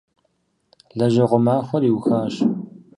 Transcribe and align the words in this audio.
Лэжьэгъуэ 0.97 1.39
махуэр 1.45 1.83
иухащ. 1.85 2.35